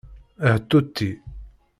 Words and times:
Htuti. 0.53 1.09